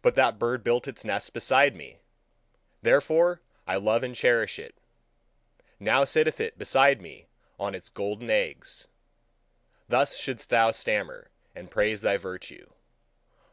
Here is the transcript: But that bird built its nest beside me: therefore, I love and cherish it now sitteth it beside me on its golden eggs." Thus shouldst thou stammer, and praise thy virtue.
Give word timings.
But 0.00 0.14
that 0.14 0.38
bird 0.38 0.62
built 0.62 0.86
its 0.86 1.04
nest 1.04 1.32
beside 1.32 1.74
me: 1.74 1.98
therefore, 2.82 3.40
I 3.66 3.78
love 3.78 4.04
and 4.04 4.14
cherish 4.14 4.60
it 4.60 4.76
now 5.80 6.04
sitteth 6.04 6.38
it 6.38 6.56
beside 6.56 7.02
me 7.02 7.26
on 7.58 7.74
its 7.74 7.88
golden 7.90 8.30
eggs." 8.30 8.86
Thus 9.88 10.16
shouldst 10.16 10.50
thou 10.50 10.70
stammer, 10.70 11.32
and 11.52 11.68
praise 11.68 12.00
thy 12.00 12.16
virtue. 12.16 12.70